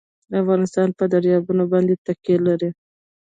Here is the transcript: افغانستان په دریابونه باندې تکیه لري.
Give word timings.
افغانستان 0.41 0.87
په 0.97 1.03
دریابونه 1.13 1.63
باندې 1.71 1.93
تکیه 2.05 2.37
لري. 2.47 2.69